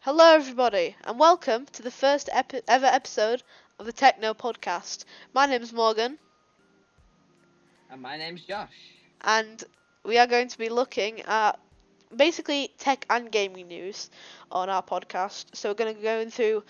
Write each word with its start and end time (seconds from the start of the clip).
Hello, 0.00 0.34
everybody, 0.34 0.96
and 1.04 1.18
welcome 1.18 1.64
to 1.72 1.82
the 1.82 1.90
first 1.90 2.28
epi- 2.32 2.60
ever 2.68 2.86
episode 2.86 3.42
of 3.78 3.86
the 3.86 3.92
Techno 3.92 4.34
Podcast. 4.34 5.04
My 5.32 5.46
name 5.46 5.62
is 5.62 5.72
Morgan, 5.72 6.18
And 7.90 8.00
my 8.02 8.16
name's 8.16 8.44
Josh. 8.44 8.72
and 9.22 9.62
we 10.04 10.18
are 10.18 10.26
going 10.26 10.48
to 10.48 10.58
be 10.58 10.68
looking 10.68 11.20
at 11.22 11.58
basically 12.14 12.72
tech 12.78 13.06
and 13.10 13.30
gaming 13.30 13.68
news 13.68 14.10
on 14.50 14.68
our 14.68 14.82
podcast. 14.82 15.54
So 15.56 15.70
we're 15.70 15.74
going 15.74 15.94
to 15.94 15.98
be 16.00 16.04
going 16.04 16.30
through 16.30 16.64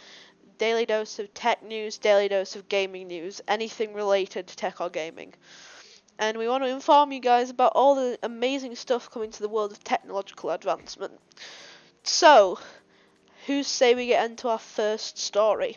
daily 0.58 0.86
dose 0.86 1.18
of 1.18 1.32
tech 1.34 1.62
news, 1.62 1.98
daily 1.98 2.28
dose 2.28 2.56
of 2.56 2.68
gaming 2.68 3.08
news, 3.08 3.40
anything 3.48 3.94
related 3.94 4.46
to 4.48 4.56
tech 4.56 4.80
or 4.80 4.90
gaming. 4.90 5.34
And 6.18 6.38
we 6.38 6.48
want 6.48 6.64
to 6.64 6.68
inform 6.70 7.12
you 7.12 7.20
guys 7.20 7.50
about 7.50 7.72
all 7.74 7.94
the 7.94 8.18
amazing 8.22 8.76
stuff 8.76 9.10
coming 9.10 9.30
to 9.32 9.40
the 9.42 9.48
world 9.48 9.72
of 9.72 9.82
technological 9.84 10.50
advancement. 10.50 11.18
So, 12.02 12.58
who 13.50 13.64
say 13.64 13.96
we 13.96 14.06
get 14.06 14.30
into 14.30 14.46
our 14.46 14.60
first 14.60 15.18
story? 15.18 15.77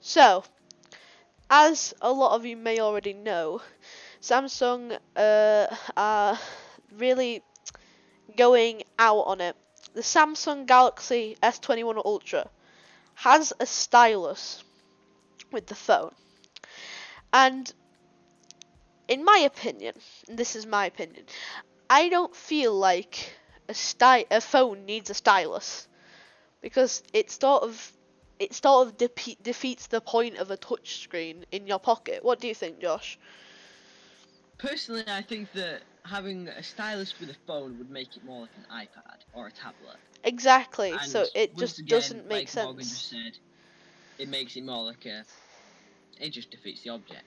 So, 0.00 0.42
as 1.48 1.94
a 2.00 2.10
lot 2.10 2.34
of 2.34 2.44
you 2.44 2.56
may 2.56 2.80
already 2.80 3.12
know, 3.12 3.62
Samsung 4.20 4.98
uh, 5.14 5.66
are 5.96 6.36
really 6.96 7.44
going 8.36 8.82
out 8.98 9.26
on 9.26 9.40
it. 9.40 9.54
The 9.94 10.00
Samsung 10.00 10.66
Galaxy 10.66 11.36
S21 11.40 12.04
Ultra 12.04 12.50
has 13.14 13.52
a 13.60 13.66
stylus 13.66 14.64
with 15.52 15.68
the 15.68 15.76
phone. 15.76 16.16
And 17.32 17.72
in 19.06 19.24
my 19.24 19.38
opinion, 19.46 19.94
this 20.26 20.56
is 20.56 20.66
my 20.66 20.86
opinion, 20.86 21.26
I 21.88 22.08
don't 22.08 22.34
feel 22.34 22.74
like 22.74 23.38
a 23.68 24.26
a 24.32 24.40
phone 24.40 24.84
needs 24.84 25.10
a 25.10 25.14
stylus 25.14 25.87
because 26.60 27.02
it 27.12 27.30
sort 27.30 27.62
of 27.62 27.92
it 28.38 28.54
sort 28.54 28.86
of 28.86 28.96
depe- 28.96 29.42
defeats 29.42 29.88
the 29.88 30.00
point 30.00 30.36
of 30.38 30.50
a 30.50 30.56
touchscreen 30.56 31.44
in 31.50 31.66
your 31.66 31.78
pocket. 31.78 32.24
What 32.24 32.40
do 32.40 32.46
you 32.46 32.54
think, 32.54 32.80
Josh? 32.80 33.18
Personally, 34.58 35.04
I 35.08 35.22
think 35.22 35.52
that 35.52 35.82
having 36.04 36.48
a 36.48 36.62
stylus 36.62 37.18
with 37.20 37.30
a 37.30 37.36
phone 37.46 37.78
would 37.78 37.90
make 37.90 38.16
it 38.16 38.24
more 38.24 38.42
like 38.42 38.50
an 38.56 38.66
iPad 38.72 39.18
or 39.32 39.46
a 39.48 39.50
tablet. 39.50 39.96
Exactly. 40.24 40.90
And 40.90 41.02
so 41.02 41.26
it 41.34 41.56
just 41.56 41.78
again, 41.78 41.96
doesn't 41.96 42.28
make 42.28 42.54
like 42.54 42.64
Morgan 42.64 42.82
just 42.82 43.08
sense. 43.08 43.22
said, 43.24 43.38
it 44.18 44.28
makes 44.28 44.56
it 44.56 44.64
more 44.64 44.84
like 44.84 45.06
a. 45.06 45.24
It 46.20 46.30
just 46.30 46.50
defeats 46.50 46.82
the 46.82 46.90
object. 46.90 47.24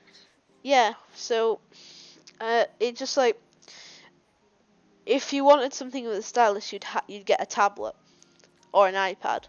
Yeah. 0.64 0.94
So 1.16 1.60
uh, 2.40 2.66
it 2.80 2.96
just 2.98 3.16
like 3.18 3.40
if 5.06 5.34
you 5.34 5.44
wanted 5.44 5.74
something 5.74 6.06
with 6.06 6.18
a 6.18 6.22
stylus, 6.22 6.72
you'd 6.72 6.84
ha- 6.84 7.04
you'd 7.08 7.26
get 7.26 7.42
a 7.42 7.46
tablet 7.46 7.96
or 8.74 8.88
an 8.88 8.96
iPad. 8.96 9.44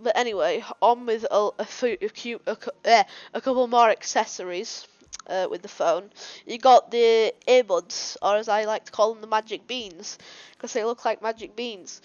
But 0.00 0.16
anyway, 0.16 0.64
on 0.82 1.06
with 1.06 1.24
a, 1.30 1.50
a, 1.58 1.64
fu- 1.64 1.96
a, 2.46 2.56
a, 2.84 3.04
a 3.34 3.40
couple 3.40 3.66
more 3.68 3.88
accessories 3.90 4.86
uh, 5.26 5.46
with 5.50 5.62
the 5.62 5.68
phone. 5.68 6.10
You 6.46 6.58
got 6.58 6.90
the 6.90 7.34
earbuds, 7.46 8.16
or 8.22 8.36
as 8.36 8.48
I 8.48 8.64
like 8.64 8.86
to 8.86 8.92
call 8.92 9.12
them, 9.12 9.20
the 9.20 9.26
magic 9.28 9.66
beans, 9.66 10.18
because 10.52 10.72
they 10.72 10.84
look 10.84 11.04
like 11.04 11.22
magic 11.22 11.54
beans. 11.56 12.00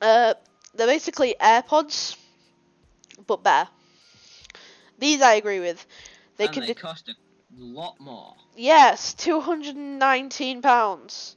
Uh, 0.00 0.34
they're 0.74 0.86
basically 0.86 1.34
AirPods, 1.40 2.16
but 3.26 3.42
better. 3.42 3.68
These 4.98 5.20
I 5.22 5.34
agree 5.34 5.60
with. 5.60 5.86
They 6.36 6.46
and 6.46 6.54
can 6.54 6.62
they 6.62 6.74
cost 6.74 7.08
a 7.08 7.14
lot 7.56 8.00
more. 8.00 8.34
Yes, 8.56 9.14
two 9.14 9.40
hundred 9.40 9.76
and 9.76 9.98
nineteen 9.98 10.62
pounds. 10.62 11.36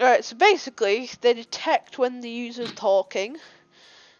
Alright, 0.00 0.24
so 0.24 0.34
basically 0.34 1.10
they 1.20 1.34
detect 1.34 1.98
when 1.98 2.22
the 2.22 2.30
user's 2.30 2.72
talking. 2.72 3.36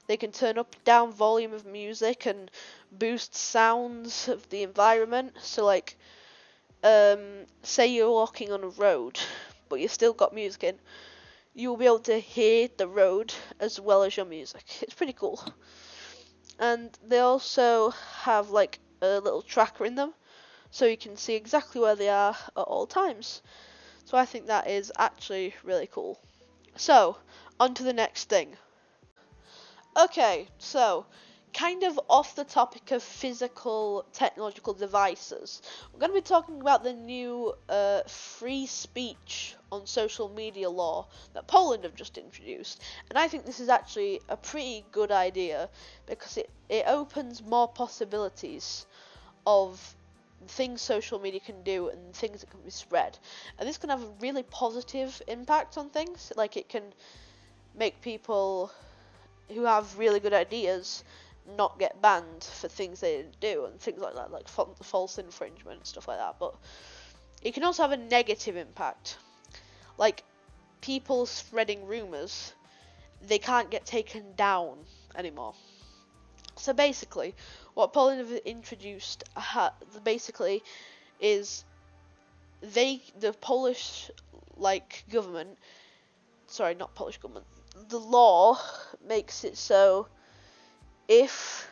They 0.08 0.18
can 0.18 0.30
turn 0.30 0.58
up 0.58 0.76
down 0.84 1.10
volume 1.10 1.54
of 1.54 1.64
music 1.64 2.26
and 2.26 2.50
boost 2.92 3.34
sounds 3.34 4.28
of 4.28 4.48
the 4.50 4.62
environment. 4.62 5.36
So 5.40 5.64
like 5.64 5.96
um 6.84 7.46
say 7.62 7.86
you're 7.86 8.10
walking 8.12 8.52
on 8.52 8.62
a 8.62 8.68
road 8.68 9.18
but 9.70 9.80
you've 9.80 9.92
still 9.92 10.12
got 10.12 10.34
music 10.34 10.64
in, 10.64 10.78
you'll 11.54 11.78
be 11.78 11.86
able 11.86 12.00
to 12.00 12.18
hear 12.18 12.68
the 12.76 12.86
road 12.86 13.32
as 13.58 13.80
well 13.80 14.02
as 14.02 14.16
your 14.16 14.26
music. 14.26 14.64
It's 14.82 14.94
pretty 14.94 15.14
cool. 15.14 15.42
And 16.58 16.96
they 17.02 17.20
also 17.20 17.90
have 18.22 18.50
like 18.50 18.80
a 19.00 19.18
little 19.20 19.42
tracker 19.42 19.86
in 19.86 19.94
them 19.94 20.12
so 20.70 20.84
you 20.84 20.98
can 20.98 21.16
see 21.16 21.34
exactly 21.36 21.80
where 21.80 21.96
they 21.96 22.10
are 22.10 22.36
at 22.56 22.62
all 22.62 22.86
times. 22.86 23.40
So 24.04 24.18
I 24.18 24.24
think 24.24 24.46
that 24.46 24.68
is 24.68 24.92
actually 24.98 25.54
really 25.62 25.86
cool. 25.86 26.20
So, 26.76 27.18
on 27.58 27.74
to 27.74 27.82
the 27.82 27.92
next 27.92 28.28
thing. 28.28 28.56
Okay, 29.96 30.48
so 30.58 31.06
kind 31.52 31.82
of 31.82 31.98
off 32.08 32.36
the 32.36 32.44
topic 32.44 32.92
of 32.92 33.02
physical 33.02 34.04
technological 34.12 34.72
devices, 34.72 35.62
we're 35.92 36.00
going 36.00 36.12
to 36.12 36.14
be 36.14 36.20
talking 36.22 36.60
about 36.60 36.84
the 36.84 36.92
new 36.92 37.52
uh, 37.68 38.02
free 38.06 38.66
speech 38.66 39.56
on 39.72 39.86
social 39.86 40.28
media 40.28 40.70
law 40.70 41.06
that 41.34 41.46
Poland 41.48 41.84
have 41.84 41.94
just 41.94 42.18
introduced. 42.18 42.80
And 43.08 43.18
I 43.18 43.28
think 43.28 43.44
this 43.44 43.60
is 43.60 43.68
actually 43.68 44.20
a 44.28 44.36
pretty 44.36 44.84
good 44.92 45.10
idea 45.10 45.68
because 46.06 46.36
it, 46.36 46.50
it 46.68 46.84
opens 46.86 47.42
more 47.42 47.68
possibilities 47.68 48.86
of 49.46 49.96
things 50.48 50.80
social 50.80 51.18
media 51.18 51.40
can 51.40 51.62
do 51.62 51.88
and 51.88 52.14
things 52.14 52.40
that 52.40 52.50
can 52.50 52.60
be 52.60 52.70
spread. 52.70 53.18
And 53.58 53.68
this 53.68 53.78
can 53.78 53.90
have 53.90 54.02
a 54.02 54.10
really 54.20 54.42
positive 54.44 55.20
impact 55.28 55.76
on 55.78 55.90
things. 55.90 56.32
Like 56.36 56.56
it 56.56 56.68
can 56.68 56.82
make 57.74 58.00
people 58.00 58.70
who 59.48 59.64
have 59.64 59.98
really 59.98 60.20
good 60.20 60.32
ideas 60.32 61.04
not 61.56 61.78
get 61.78 62.00
banned 62.00 62.44
for 62.44 62.68
things 62.68 63.00
they 63.00 63.24
do 63.40 63.64
and 63.64 63.80
things 63.80 64.00
like 64.00 64.14
that, 64.14 64.30
like 64.30 64.48
fa- 64.48 64.66
false 64.82 65.18
infringement 65.18 65.78
and 65.78 65.86
stuff 65.86 66.08
like 66.08 66.18
that. 66.18 66.36
But 66.38 66.54
it 67.42 67.54
can 67.54 67.64
also 67.64 67.82
have 67.82 67.92
a 67.92 67.96
negative 67.96 68.56
impact. 68.56 69.18
Like 69.98 70.24
people 70.80 71.26
spreading 71.26 71.86
rumors, 71.86 72.54
they 73.26 73.38
can't 73.38 73.70
get 73.70 73.84
taken 73.84 74.34
down 74.36 74.78
anymore. 75.16 75.54
So 76.56 76.72
basically, 76.72 77.34
what 77.74 77.92
Poland 77.92 78.20
have 78.20 78.38
introduced 78.44 79.24
ha- 79.36 79.74
basically 80.04 80.62
is 81.20 81.64
they 82.62 83.02
the 83.18 83.32
Polish 83.34 84.10
like 84.56 85.04
government 85.10 85.58
sorry 86.46 86.74
not 86.74 86.94
Polish 86.94 87.18
government 87.18 87.46
the 87.88 87.98
law 87.98 88.58
makes 89.06 89.44
it 89.44 89.56
so 89.56 90.06
if 91.08 91.68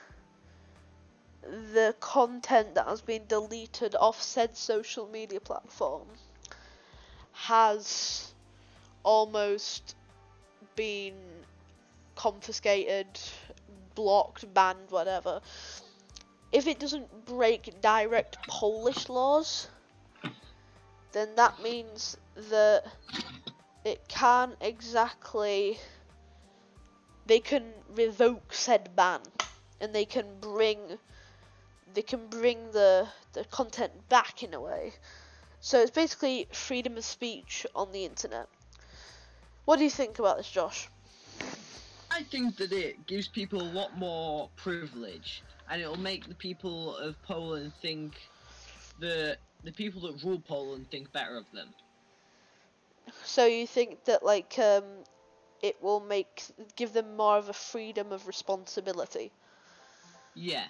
the 1.42 1.94
content 2.00 2.74
that 2.74 2.86
has 2.86 3.00
been 3.00 3.26
deleted 3.26 3.96
off 3.96 4.22
said 4.22 4.56
social 4.56 5.06
media 5.08 5.40
platform 5.40 6.06
has 7.32 8.32
almost 9.04 9.94
been 10.76 11.14
confiscated 12.16 13.06
blocked, 13.94 14.52
banned, 14.54 14.90
whatever. 14.90 15.40
If 16.50 16.66
it 16.66 16.78
doesn't 16.78 17.26
break 17.26 17.80
direct 17.80 18.38
Polish 18.46 19.08
laws, 19.08 19.68
then 21.12 21.34
that 21.36 21.62
means 21.62 22.16
that 22.50 22.84
it 23.84 24.08
can't 24.08 24.56
exactly. 24.60 25.78
They 27.26 27.40
can 27.40 27.74
revoke 27.94 28.54
said 28.54 28.96
ban, 28.96 29.20
and 29.80 29.94
they 29.94 30.04
can 30.04 30.26
bring. 30.40 30.98
They 31.92 32.02
can 32.02 32.28
bring 32.28 32.72
the 32.72 33.08
the 33.34 33.44
content 33.44 34.08
back 34.08 34.42
in 34.42 34.54
a 34.54 34.60
way. 34.60 34.94
So 35.60 35.80
it's 35.80 35.90
basically 35.90 36.46
freedom 36.52 36.96
of 36.96 37.04
speech 37.04 37.66
on 37.74 37.92
the 37.92 38.04
internet. 38.04 38.48
What 39.64 39.76
do 39.78 39.84
you 39.84 39.90
think 39.90 40.18
about 40.18 40.38
this, 40.38 40.50
Josh? 40.50 40.88
I 42.10 42.22
think 42.22 42.56
that 42.56 42.72
it 42.72 43.06
gives 43.06 43.28
people 43.28 43.60
a 43.60 43.70
lot 43.72 43.96
more 43.98 44.48
privilege, 44.56 45.42
and 45.70 45.80
it'll 45.80 45.98
make 45.98 46.26
the 46.26 46.34
people 46.34 46.96
of 46.96 47.20
Poland 47.22 47.72
think 47.80 48.14
that 49.00 49.38
the 49.64 49.72
people 49.72 50.00
that 50.02 50.22
rule 50.24 50.40
Poland 50.40 50.90
think 50.90 51.12
better 51.12 51.36
of 51.36 51.50
them. 51.52 51.68
So 53.24 53.46
you 53.46 53.66
think 53.66 54.04
that 54.04 54.22
like 54.22 54.58
um, 54.58 54.84
it 55.62 55.82
will 55.82 56.00
make 56.00 56.44
give 56.76 56.92
them 56.92 57.16
more 57.16 57.36
of 57.38 57.48
a 57.48 57.52
freedom 57.52 58.12
of 58.12 58.26
responsibility? 58.26 59.32
Yeah. 60.34 60.64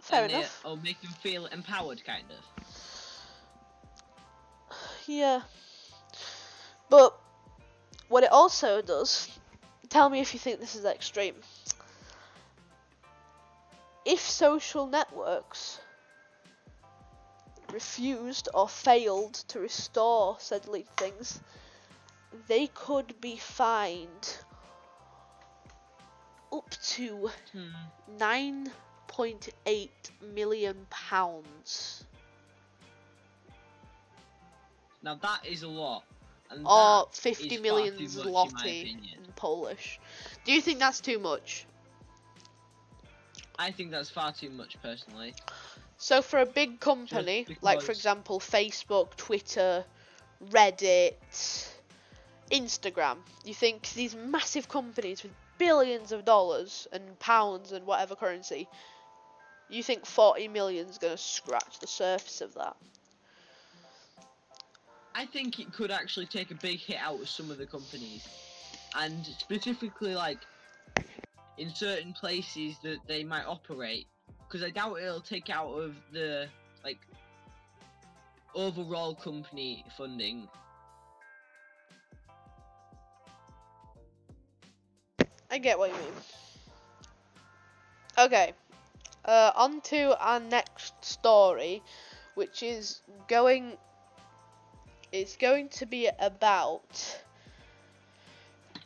Fair 0.00 0.24
and 0.24 0.32
enough. 0.32 0.60
It'll 0.64 0.76
make 0.76 1.00
them 1.00 1.12
feel 1.20 1.46
empowered, 1.46 2.04
kind 2.04 2.24
of. 2.30 2.64
Yeah. 5.06 5.42
But 6.90 7.18
what 8.08 8.24
it 8.24 8.32
also 8.32 8.82
does, 8.82 9.28
tell 9.88 10.10
me 10.10 10.20
if 10.20 10.34
you 10.34 10.40
think 10.40 10.60
this 10.60 10.74
is 10.74 10.84
extreme. 10.84 11.34
If 14.04 14.20
social 14.20 14.86
networks 14.86 15.78
refused 17.72 18.48
or 18.52 18.68
failed 18.68 19.34
to 19.48 19.60
restore 19.60 20.36
said 20.40 20.66
leaked 20.68 20.96
things, 20.98 21.40
they 22.48 22.66
could 22.68 23.20
be 23.20 23.36
fined 23.36 24.36
up 26.52 26.68
to 26.82 27.30
Hmm. 27.52 27.68
nine 28.18 28.72
point 29.06 29.48
eight 29.66 30.10
million 30.20 30.86
pounds, 30.90 32.04
Now 35.02 35.14
that 35.16 35.44
is 35.44 35.62
a 35.62 35.68
lot. 35.68 36.04
And 36.50 36.66
or 36.66 37.08
fifty 37.12 37.58
million 37.58 37.94
zloty 37.98 39.14
in 39.16 39.32
Polish. 39.36 39.98
Do 40.44 40.52
you 40.52 40.60
think 40.60 40.78
that's 40.78 41.00
too 41.00 41.18
much? 41.18 41.66
I 43.58 43.70
think 43.70 43.90
that's 43.90 44.10
far 44.10 44.32
too 44.32 44.50
much 44.50 44.76
personally. 44.82 45.34
So 45.98 46.20
for 46.22 46.40
a 46.40 46.46
big 46.46 46.80
company, 46.80 47.46
like 47.60 47.80
for 47.80 47.92
example 47.92 48.40
Facebook, 48.40 49.14
Twitter, 49.16 49.84
Reddit, 50.50 51.68
Instagram, 52.50 53.18
you 53.44 53.54
think 53.54 53.90
these 53.92 54.16
massive 54.16 54.68
companies 54.68 55.22
with 55.22 55.32
billions 55.58 56.10
of 56.10 56.24
dollars 56.24 56.88
and 56.92 57.18
pounds 57.20 57.72
and 57.72 57.86
whatever 57.86 58.16
currency, 58.16 58.68
you 59.68 59.82
think 59.82 60.04
40 60.04 60.48
million 60.48 60.88
is 60.88 60.98
going 60.98 61.12
to 61.12 61.22
scratch 61.22 61.78
the 61.78 61.86
surface 61.86 62.40
of 62.40 62.54
that? 62.54 62.76
I 65.14 65.26
think 65.26 65.60
it 65.60 65.72
could 65.72 65.90
actually 65.90 66.26
take 66.26 66.50
a 66.50 66.54
big 66.54 66.78
hit 66.78 66.96
out 66.98 67.20
of 67.20 67.28
some 67.28 67.50
of 67.50 67.58
the 67.58 67.66
companies, 67.66 68.26
and 68.96 69.24
specifically 69.38 70.14
like 70.14 70.38
in 71.58 71.74
certain 71.74 72.12
places 72.12 72.76
that 72.82 72.98
they 73.06 73.24
might 73.24 73.44
operate, 73.44 74.06
because 74.46 74.62
I 74.62 74.70
doubt 74.70 74.98
it'll 75.00 75.20
take 75.20 75.50
out 75.50 75.68
of 75.68 75.94
the 76.12 76.48
like 76.84 76.98
overall 78.54 79.14
company 79.14 79.84
funding. 79.96 80.48
I 85.50 85.58
get 85.58 85.78
what 85.78 85.90
you 85.90 85.96
mean. 85.96 86.12
Okay, 88.18 88.52
uh, 89.24 89.52
on 89.54 89.80
to 89.82 90.18
our 90.18 90.40
next 90.40 91.04
story, 91.04 91.82
which 92.34 92.62
is 92.62 93.00
going. 93.28 93.76
It's 95.12 95.36
going 95.36 95.68
to 95.70 95.84
be 95.84 96.08
about. 96.18 97.20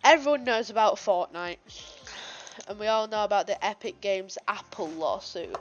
Everyone 0.02 0.44
knows 0.44 0.70
about 0.70 0.96
Fortnite, 0.96 1.56
and 2.68 2.78
we 2.78 2.86
all 2.86 3.08
know 3.08 3.24
about 3.24 3.46
the 3.46 3.64
Epic 3.64 4.00
Games 4.00 4.38
Apple 4.48 4.88
lawsuit. 4.88 5.56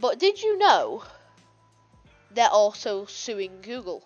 But 0.00 0.18
did 0.18 0.42
you 0.42 0.58
know 0.58 1.02
they're 2.30 2.48
also 2.48 3.06
suing 3.06 3.60
Google? 3.62 4.04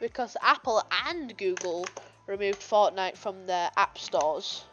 because 0.00 0.36
Apple 0.42 0.82
and 1.06 1.36
Google 1.36 1.86
removed 2.26 2.60
Fortnite 2.60 3.16
from 3.16 3.46
their 3.46 3.70
app 3.76 3.98
stores. 3.98 4.64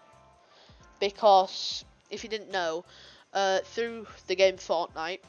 Because 0.99 1.83
if 2.09 2.23
you 2.23 2.29
didn't 2.29 2.51
know, 2.51 2.85
uh, 3.33 3.59
through 3.59 4.07
the 4.27 4.35
game 4.35 4.57
Fortnite, 4.57 5.19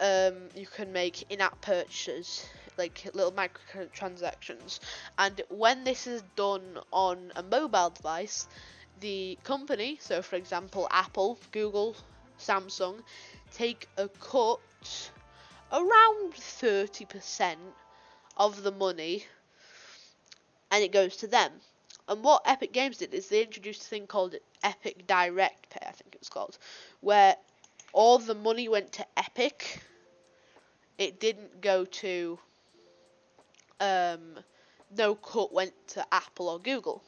um, 0.00 0.34
you 0.54 0.66
can 0.66 0.92
make 0.92 1.30
in-app 1.30 1.60
purchases, 1.60 2.46
like 2.76 3.04
little 3.14 3.32
microtransactions, 3.32 4.80
and 5.18 5.42
when 5.48 5.84
this 5.84 6.06
is 6.06 6.22
done 6.36 6.78
on 6.92 7.32
a 7.36 7.42
mobile 7.42 7.90
device, 7.90 8.48
the 9.00 9.38
company, 9.44 9.98
so 10.00 10.22
for 10.22 10.36
example 10.36 10.88
Apple, 10.90 11.38
Google, 11.52 11.96
Samsung, 12.38 13.02
take 13.52 13.88
a 13.96 14.08
cut 14.08 14.60
around 15.72 16.34
thirty 16.34 17.04
percent 17.04 17.60
of 18.36 18.62
the 18.62 18.72
money 18.72 19.24
and 20.70 20.82
it 20.82 20.92
goes 20.92 21.16
to 21.18 21.26
them. 21.26 21.52
And 22.08 22.22
what 22.22 22.42
Epic 22.46 22.72
Games 22.72 22.98
did 22.98 23.14
is 23.14 23.28
they 23.28 23.42
introduced 23.42 23.82
a 23.82 23.86
thing 23.86 24.06
called 24.06 24.36
Epic 24.62 25.06
Direct 25.06 25.70
Pay, 25.70 25.86
I 25.86 25.92
think 25.92 26.14
it 26.14 26.20
was 26.20 26.28
called, 26.28 26.56
where 27.00 27.36
all 27.92 28.18
the 28.18 28.34
money 28.34 28.68
went 28.68 28.92
to 28.92 29.06
Epic. 29.16 29.82
It 30.98 31.18
didn't 31.18 31.60
go 31.60 31.84
to 31.84 32.38
um 33.80 34.38
no 34.96 35.14
cut 35.14 35.52
went 35.52 35.74
to 35.88 36.06
Apple 36.12 36.48
or 36.48 36.58
Google. 36.58 37.02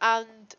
And 0.00 0.54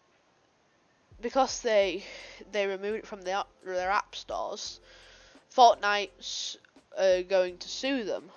because 1.21 1.61
they 1.61 2.03
they 2.51 2.67
removed 2.67 2.99
it 2.99 3.07
from 3.07 3.21
their 3.21 3.43
their 3.65 3.91
app 3.91 4.15
stores, 4.15 4.79
Fortnite's 5.55 6.57
uh, 6.97 7.21
going 7.21 7.57
to 7.59 7.69
sue 7.69 8.03
them 8.03 8.31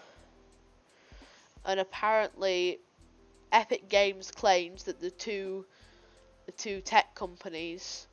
and 1.67 1.81
apparently 1.81 2.79
Epic 3.53 3.89
Games 3.89 4.31
claims 4.31 4.85
that 4.85 5.01
the 5.01 5.11
two 5.11 5.67
the 6.47 6.53
two 6.53 6.81
tech 6.81 7.15
companies 7.17 8.07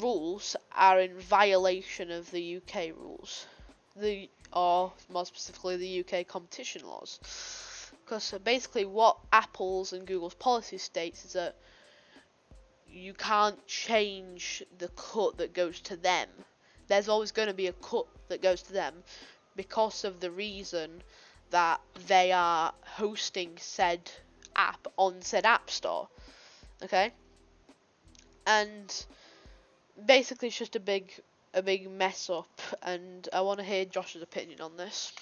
rules 0.00 0.54
are 0.72 1.00
in 1.00 1.18
violation 1.18 2.10
of 2.10 2.30
the 2.30 2.56
UK 2.56 2.90
rules. 2.96 3.46
The 3.96 4.28
or 4.52 4.92
more 5.08 5.26
specifically 5.26 5.76
the 5.76 6.00
UK 6.00 6.26
competition 6.26 6.86
laws. 6.86 7.18
Because 8.04 8.32
uh, 8.32 8.38
basically 8.38 8.84
what 8.84 9.18
Apple's 9.32 9.92
and 9.92 10.06
Google's 10.06 10.34
policy 10.34 10.78
states 10.78 11.24
is 11.24 11.32
that 11.32 11.56
you 12.88 13.12
can't 13.14 13.66
change 13.66 14.62
the 14.78 14.88
cut 14.88 15.38
that 15.38 15.52
goes 15.52 15.80
to 15.80 15.96
them. 15.96 16.28
There's 16.86 17.08
always 17.08 17.32
going 17.32 17.48
to 17.48 17.54
be 17.54 17.66
a 17.66 17.72
cut 17.72 18.06
that 18.28 18.42
goes 18.42 18.62
to 18.62 18.72
them 18.72 18.94
because 19.56 20.04
of 20.04 20.20
the 20.20 20.30
reason 20.30 21.02
that 21.50 21.80
they 22.06 22.30
are 22.32 22.72
hosting 22.84 23.52
said 23.56 24.10
app 24.54 24.86
on 24.96 25.22
said 25.22 25.44
app 25.44 25.70
store. 25.70 26.08
Okay? 26.82 27.12
And 28.46 29.06
basically 30.06 30.48
it's 30.48 30.58
just 30.58 30.76
a 30.76 30.80
big 30.80 31.12
a 31.54 31.62
big 31.62 31.88
mess 31.88 32.28
up 32.28 32.60
and 32.82 33.28
I 33.32 33.40
want 33.40 33.60
to 33.60 33.64
hear 33.64 33.84
Josh's 33.84 34.22
opinion 34.22 34.60
on 34.60 34.76
this. 34.76 35.12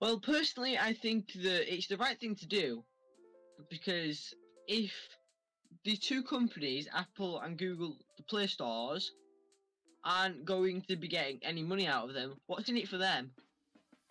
Well, 0.00 0.20
personally, 0.20 0.78
I 0.78 0.92
think 0.92 1.32
that 1.32 1.74
it's 1.74 1.88
the 1.88 1.96
right 1.96 2.18
thing 2.18 2.36
to 2.36 2.46
do 2.46 2.84
because 3.68 4.32
if 4.68 4.92
the 5.84 5.96
two 5.96 6.22
companies, 6.22 6.88
Apple 6.94 7.40
and 7.40 7.58
Google, 7.58 7.96
the 8.16 8.22
Play 8.22 8.46
Stores, 8.46 9.12
aren't 10.04 10.44
going 10.44 10.82
to 10.82 10.96
be 10.96 11.08
getting 11.08 11.40
any 11.42 11.64
money 11.64 11.88
out 11.88 12.08
of 12.08 12.14
them, 12.14 12.36
what's 12.46 12.68
in 12.68 12.76
it 12.76 12.88
for 12.88 12.98
them? 12.98 13.32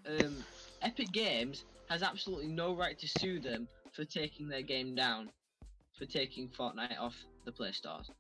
Um, 0.06 0.44
Epic 0.82 1.12
Games 1.14 1.64
has 1.90 2.04
absolutely 2.04 2.48
no 2.48 2.76
right 2.76 3.00
to 3.00 3.08
sue 3.08 3.40
them 3.40 3.70
for 3.94 4.04
taking 4.04 4.50
their 4.50 4.62
game 4.62 4.94
down, 4.94 5.30
for 5.98 6.06
taking 6.06 6.50
Fortnite 6.50 7.00
off 7.00 7.16
the 7.46 7.52
Play 7.54 7.72
Stores. 7.72 8.12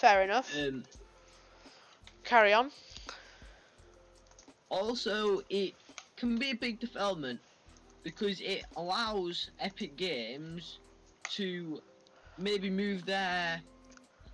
Fair 0.00 0.22
enough. 0.22 0.50
Um, 0.56 0.82
Carry 2.24 2.54
on. 2.54 2.70
Also, 4.70 5.42
it 5.50 5.74
can 6.16 6.38
be 6.38 6.52
a 6.52 6.54
big 6.54 6.80
development 6.80 7.38
because 8.02 8.40
it 8.40 8.64
allows 8.76 9.50
Epic 9.60 9.98
Games 9.98 10.78
to 11.32 11.82
maybe 12.38 12.70
move 12.70 13.04
their 13.04 13.60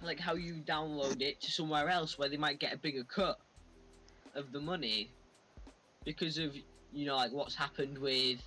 like 0.03 0.21
how 0.21 0.37
you 0.37 0.55
download 0.65 1.21
it 1.21 1.41
to 1.41 1.51
somewhere 1.51 1.89
else 1.89 2.17
where 2.17 2.29
they 2.29 2.37
might 2.37 2.61
get 2.61 2.73
a 2.73 2.79
bigger 2.79 3.03
cut 3.03 3.41
of 4.37 4.53
the 4.53 4.61
money 4.61 5.11
because 6.05 6.39
of 6.39 6.55
you 6.93 7.07
know 7.07 7.17
like 7.17 7.33
what's 7.33 7.57
happened 7.57 7.99
with 7.99 8.39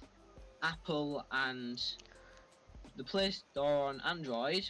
Apple 0.64 1.26
and 1.34 1.82
the 2.96 3.04
Play 3.04 3.32
Store 3.32 3.90
on 3.90 4.02
Android, 4.06 4.70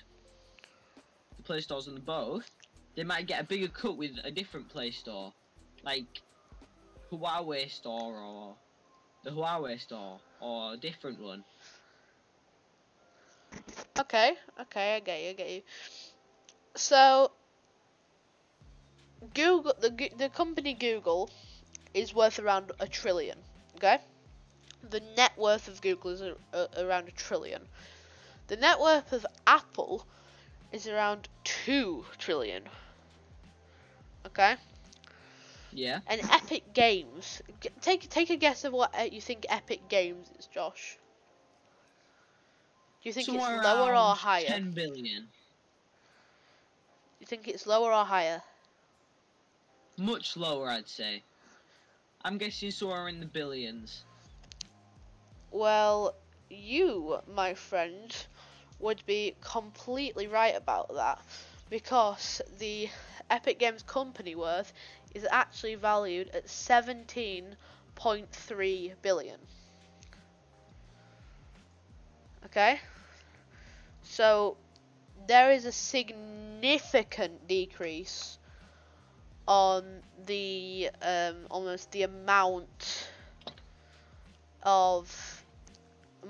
Play 1.49 1.61
Stores 1.61 1.87
on 1.87 1.99
both, 2.01 2.51
they 2.95 3.03
might 3.03 3.25
get 3.25 3.41
a 3.41 3.43
bigger 3.43 3.69
cut 3.69 3.97
with 3.97 4.11
a 4.23 4.29
different 4.29 4.69
Play 4.69 4.91
Store, 4.91 5.33
like 5.83 6.21
Huawei 7.11 7.67
Store 7.71 8.13
or 8.15 8.55
the 9.23 9.31
Huawei 9.31 9.79
Store 9.79 10.19
or 10.39 10.73
a 10.73 10.77
different 10.77 11.19
one. 11.19 11.43
Okay, 13.99 14.33
okay, 14.61 14.97
I 14.97 14.99
get 14.99 15.23
you, 15.23 15.29
I 15.29 15.33
get 15.33 15.49
you. 15.49 15.61
So, 16.75 17.31
Google, 19.33 19.73
the 19.79 20.11
the 20.19 20.29
company 20.29 20.75
Google, 20.75 21.31
is 21.95 22.13
worth 22.13 22.37
around 22.37 22.71
a 22.79 22.87
trillion. 22.87 23.39
Okay, 23.77 23.97
the 24.87 25.01
net 25.17 25.35
worth 25.35 25.67
of 25.67 25.81
Google 25.81 26.11
is 26.11 26.21
a, 26.21 26.35
a, 26.53 26.85
around 26.85 27.07
a 27.07 27.11
trillion. 27.11 27.63
The 28.45 28.57
net 28.57 28.79
worth 28.79 29.13
of 29.13 29.25
Apple 29.47 30.05
is 30.71 30.87
around 30.87 31.29
two 31.43 32.05
trillion. 32.17 32.69
Okay, 34.25 34.57
Yeah. 35.71 36.01
and 36.07 36.21
Epic 36.29 36.73
Games. 36.73 37.41
Take 37.81 38.09
take 38.09 38.29
a 38.29 38.35
guess 38.35 38.63
of 38.65 38.73
what 38.73 38.93
uh, 38.97 39.03
you 39.03 39.21
think 39.21 39.45
Epic 39.49 39.87
Games 39.89 40.29
is, 40.37 40.47
Josh. 40.47 40.97
Do 43.01 43.09
you 43.09 43.13
think 43.13 43.25
Somewhere 43.25 43.55
it's 43.55 43.63
lower 43.63 43.95
or 43.95 44.15
higher? 44.15 44.45
10 44.45 44.71
billion. 44.73 45.29
You 47.19 47.25
think 47.25 47.47
it's 47.47 47.65
lower 47.65 47.93
or 47.93 48.05
higher? 48.05 48.43
Much 49.97 50.35
lower, 50.35 50.69
I'd 50.69 50.87
say. 50.87 51.23
I'm 52.23 52.37
guessing 52.37 52.71
somewhere 52.71 53.07
in 53.07 53.19
the 53.19 53.25
billions. 53.25 54.05
Well, 55.51 56.15
you, 56.49 57.21
my 57.27 57.53
friend, 57.53 58.15
would 58.79 59.05
be 59.05 59.35
completely 59.41 60.27
right 60.27 60.55
about 60.55 60.95
that 60.95 61.19
because 61.69 62.41
the 62.57 62.89
Epic 63.29 63.59
Games 63.59 63.83
company 63.83 64.35
worth 64.35 64.71
is 65.13 65.27
actually 65.29 65.75
valued 65.75 66.29
at 66.29 66.47
17.3 66.47 68.91
billion. 69.01 69.39
Okay? 72.45 72.79
So 74.03 74.55
there 75.27 75.51
is 75.51 75.65
a 75.65 75.71
significant 75.71 77.47
decrease 77.47 78.37
on 79.47 80.01
the 80.25 80.89
um, 81.01 81.47
almost 81.49 81.91
the 81.91 82.03
amount 82.03 83.09
of 84.63 85.43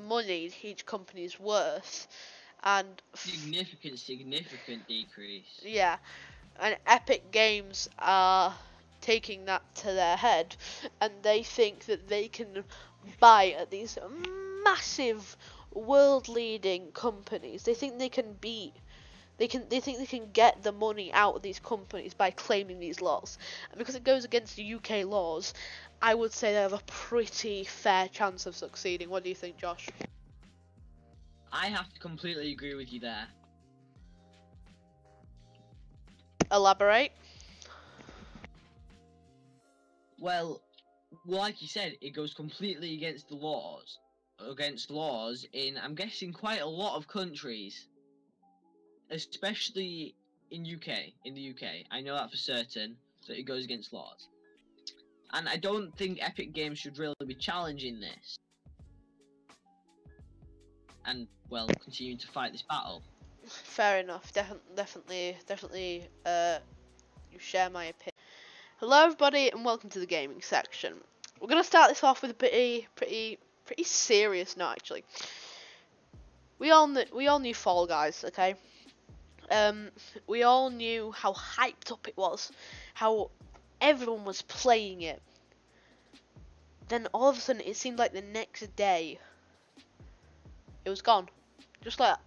money 0.08 0.52
each 0.64 0.86
company 0.86 1.26
is 1.26 1.38
worth 1.40 2.08
and 2.64 3.02
Significant, 3.14 4.00
significant 4.00 4.88
decrease. 4.88 5.62
yeah 5.64 5.98
and 6.60 6.78
epic 6.86 7.32
games 7.32 7.90
are 8.00 8.54
taking 9.02 9.46
that 9.46 9.64
to 9.76 9.86
their 9.94 10.18
head 10.18 10.56
and 11.00 11.14
they 11.24 11.42
think 11.44 11.86
that 11.86 12.08
they 12.10 12.28
can 12.28 12.64
buy 13.20 13.56
at 13.58 13.72
these 13.72 13.98
massive 14.64 15.38
world 15.74 16.28
leading 16.28 16.92
companies. 16.92 17.64
They 17.64 17.74
think 17.74 17.98
they 17.98 18.10
can 18.10 18.34
beat 18.42 18.74
they 19.38 19.48
can 19.48 19.70
they 19.70 19.80
think 19.80 20.00
they 20.00 20.06
can 20.06 20.32
get 20.32 20.64
the 20.64 20.74
money 20.74 21.14
out 21.14 21.38
of 21.38 21.42
these 21.42 21.60
companies 21.60 22.14
by 22.14 22.30
claiming 22.32 22.80
these 22.80 23.00
laws. 23.00 23.38
And 23.72 23.80
because 23.80 23.96
it 23.96 24.04
goes 24.04 24.26
against 24.26 24.58
the 24.58 24.74
UK 24.74 25.06
laws 25.06 25.54
I 26.02 26.14
would 26.14 26.34
say 26.34 26.54
they 26.54 26.62
have 26.62 26.74
a 26.74 26.82
pretty 26.88 27.64
fair 27.64 28.10
chance 28.10 28.46
of 28.46 28.56
succeeding. 28.56 29.10
What 29.10 29.24
do 29.24 29.30
you 29.30 29.36
think 29.36 29.58
Josh 29.58 29.88
I 31.52 31.68
have 31.68 31.92
to 31.94 32.00
completely 32.00 32.52
agree 32.52 32.76
with 32.76 32.92
you 32.92 33.00
there. 33.00 33.28
elaborate 36.52 37.12
Well, 40.20 40.62
like 41.26 41.62
you 41.62 41.68
said, 41.68 41.98
it 42.02 42.12
goes 42.12 42.34
completely 42.34 42.94
against 42.94 43.30
the 43.30 43.36
laws. 43.36 44.00
Against 44.40 44.92
laws 44.92 45.46
in, 45.54 45.78
I'm 45.78 45.96
guessing, 45.96 46.34
quite 46.34 46.62
a 46.62 46.66
lot 46.66 46.98
of 46.98 47.08
countries. 47.08 47.88
Especially 49.10 50.16
in 50.52 50.66
UK. 50.66 51.14
In 51.26 51.34
the 51.36 51.50
UK. 51.52 51.86
I 51.90 52.02
know 52.02 52.16
that 52.16 52.30
for 52.32 52.38
certain, 52.38 52.98
that 53.28 53.40
it 53.40 53.44
goes 53.44 53.64
against 53.64 53.94
laws. 53.94 54.28
And 55.32 55.48
I 55.48 55.56
don't 55.56 55.96
think 55.98 56.20
Epic 56.22 56.54
Games 56.54 56.80
should 56.80 56.98
really 56.98 57.16
be 57.26 57.36
challenging 57.36 58.00
this. 58.00 58.38
And, 61.06 61.28
well, 61.50 61.68
continue 61.84 62.18
to 62.18 62.28
fight 62.28 62.52
this 62.52 62.62
battle. 62.62 63.02
Fair 63.46 64.00
enough. 64.00 64.32
Definitely, 64.34 64.76
definitely, 64.76 65.38
definitely. 65.48 66.08
Uh, 66.26 66.60
you 67.32 67.40
share 67.40 67.70
my 67.70 67.86
opinion. 67.86 68.14
Hello, 68.80 69.04
everybody, 69.06 69.50
and 69.50 69.66
welcome 69.66 69.90
to 69.90 70.00
the 70.00 70.06
gaming 70.06 70.42
section. 70.42 70.94
We're 71.40 71.48
gonna 71.48 71.64
start 71.64 71.90
this 71.90 72.04
off 72.04 72.22
with 72.22 72.32
a 72.32 72.34
pretty, 72.34 72.88
pretty, 72.96 73.40
pretty 73.66 73.84
serious 73.84 74.56
note. 74.56 74.72
Actually, 74.72 75.04
we 76.60 76.72
all 76.72 76.88
knew, 76.88 77.04
we 77.14 77.28
all 77.28 77.40
knew 77.40 77.54
Fall 77.54 77.88
Guys, 77.88 78.24
okay? 78.28 78.56
Um, 79.50 79.90
we 80.28 80.44
all 80.44 80.70
knew 80.70 81.12
how 81.12 81.34
hyped 81.34 81.92
up 81.92 82.08
it 82.08 82.16
was, 82.18 82.52
how 82.94 83.32
everyone 83.82 84.26
was 84.26 84.42
playing 84.44 85.02
it. 85.02 85.22
Then 86.88 87.08
all 87.14 87.30
of 87.30 87.38
a 87.38 87.42
sudden, 87.42 87.62
it 87.66 87.78
seemed 87.78 88.00
like 88.00 88.14
the 88.14 88.22
next 88.22 88.76
day, 88.76 89.20
it 90.86 90.90
was 90.90 91.02
gone, 91.02 91.30
just 91.84 92.00
like, 92.00 92.18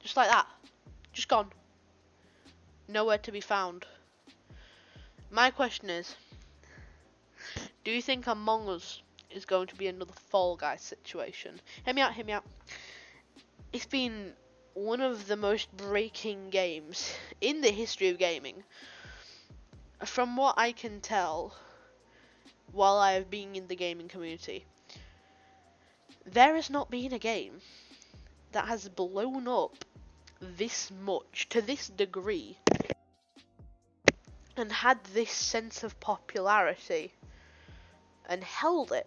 just 0.00 0.16
like 0.16 0.28
that, 0.28 0.46
just 1.12 1.28
gone. 1.28 1.50
Nowhere 2.88 3.18
to 3.18 3.32
be 3.32 3.40
found. 3.40 3.86
My 5.30 5.50
question 5.50 5.88
is, 5.88 6.14
do 7.84 7.90
you 7.90 8.02
think 8.02 8.26
Among 8.26 8.68
Us 8.68 9.02
is 9.30 9.44
going 9.44 9.66
to 9.68 9.74
be 9.74 9.86
another 9.86 10.12
Fall 10.28 10.56
Guys 10.56 10.82
situation? 10.82 11.60
Hear 11.84 11.94
me 11.94 12.02
out, 12.02 12.12
hear 12.14 12.24
me 12.24 12.32
out. 12.32 12.44
It's 13.72 13.86
been 13.86 14.34
one 14.74 15.00
of 15.00 15.26
the 15.26 15.36
most 15.36 15.74
breaking 15.76 16.50
games 16.50 17.14
in 17.40 17.60
the 17.60 17.70
history 17.70 18.08
of 18.08 18.18
gaming. 18.18 18.62
From 20.04 20.36
what 20.36 20.54
I 20.58 20.72
can 20.72 21.00
tell, 21.00 21.54
while 22.72 22.98
I 22.98 23.12
have 23.12 23.30
been 23.30 23.54
in 23.54 23.68
the 23.68 23.76
gaming 23.76 24.08
community, 24.08 24.64
there 26.24 26.56
has 26.56 26.70
not 26.70 26.90
been 26.90 27.12
a 27.12 27.18
game 27.18 27.60
that 28.52 28.66
has 28.68 28.88
blown 28.88 29.48
up 29.48 29.84
this 30.40 30.90
much, 30.90 31.48
to 31.50 31.60
this 31.62 31.88
degree, 31.88 32.58
and 34.56 34.70
had 34.70 35.02
this 35.14 35.30
sense 35.30 35.82
of 35.82 35.98
popularity 36.00 37.12
and 38.28 38.42
held 38.44 38.92
it. 38.92 39.06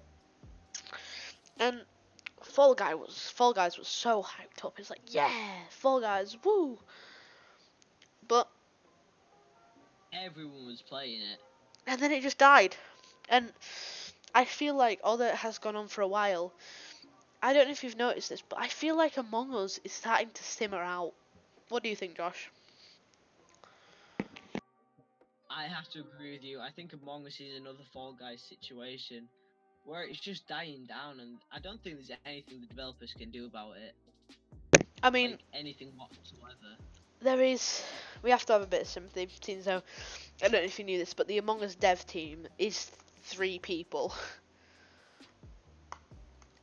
And 1.59 1.81
Fall 2.41 2.75
Guy 2.75 2.93
was 2.95 3.17
Fall 3.35 3.53
Guys 3.53 3.77
was 3.77 3.87
so 3.87 4.23
hyped 4.23 4.65
up. 4.65 4.79
It's 4.79 4.89
like, 4.89 5.01
yeah, 5.07 5.31
Fall 5.69 6.01
Guys, 6.01 6.37
woo. 6.43 6.77
But 8.27 8.47
Everyone 10.13 10.65
was 10.65 10.81
playing 10.81 11.21
it. 11.21 11.39
and 11.87 11.99
then 12.01 12.11
it 12.11 12.23
just 12.23 12.37
died. 12.37 12.75
And 13.29 13.51
I 14.33 14.45
feel 14.45 14.75
like 14.75 14.99
although 15.03 15.27
it 15.27 15.35
has 15.35 15.57
gone 15.57 15.75
on 15.75 15.87
for 15.87 16.01
a 16.01 16.07
while, 16.07 16.53
I 17.45 17.53
don't 17.53 17.67
know 17.67 17.71
if 17.71 17.83
you've 17.83 17.95
noticed 17.95 18.29
this, 18.29 18.41
but 18.41 18.59
I 18.59 18.67
feel 18.67 18.97
like 18.97 19.17
Among 19.17 19.55
Us 19.55 19.79
is 19.83 19.93
starting 19.93 20.31
to 20.33 20.43
simmer 20.43 20.81
out. 20.81 21.13
What 21.69 21.83
do 21.83 21.89
you 21.89 21.95
think, 21.95 22.17
Josh? 22.17 22.51
I 25.49 25.67
have 25.67 25.89
to 25.89 26.01
agree 26.01 26.33
with 26.33 26.43
you. 26.43 26.59
I 26.61 26.71
think 26.71 26.93
Among 26.93 27.25
Us 27.27 27.39
is 27.39 27.55
another 27.55 27.83
Fall 27.93 28.13
Guys 28.13 28.43
situation 28.43 29.29
where 29.83 30.03
it's 30.03 30.19
just 30.19 30.47
dying 30.47 30.85
down, 30.87 31.19
and 31.19 31.41
I 31.51 31.59
don't 31.59 31.81
think 31.83 31.97
there's 31.97 32.11
anything 32.25 32.61
the 32.61 32.67
developers 32.67 33.13
can 33.13 33.31
do 33.31 33.45
about 33.45 33.77
it. 33.77 33.95
I 35.03 35.09
mean, 35.11 35.31
like 35.31 35.43
anything 35.53 35.97
whatsoever. 35.97 36.79
there 37.21 37.41
is 37.41 37.83
we 38.21 38.31
have 38.31 38.45
to 38.45 38.53
have 38.53 38.61
a 38.61 38.67
bit 38.67 38.81
of 38.83 38.87
sympathy 38.87 39.25
though 39.55 39.83
I 40.41 40.47
don't 40.47 40.53
know 40.53 40.59
if 40.65 40.79
you 40.79 40.85
knew 40.85 40.97
this 40.97 41.13
but 41.13 41.27
the 41.27 41.37
Among 41.37 41.63
Us 41.63 41.75
dev 41.75 42.05
team 42.05 42.47
is 42.57 42.91
three 43.23 43.59
people 43.59 44.13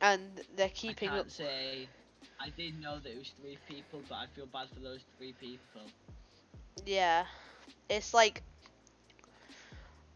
and 0.03 0.43
they're 0.55 0.69
keeping 0.69 1.09
I 1.09 1.21
up. 1.21 1.31
say. 1.31 1.89
I 2.39 2.49
did 2.49 2.79
know 2.81 2.99
that 2.99 3.11
it 3.11 3.19
was 3.19 3.31
three 3.41 3.57
people, 3.67 4.03
but 4.09 4.15
I 4.15 4.27
feel 4.27 4.47
bad 4.47 4.69
for 4.73 4.81
those 4.81 5.01
three 5.17 5.33
people. 5.33 5.93
yeah. 6.85 7.25
It's 7.89 8.13
like 8.13 8.43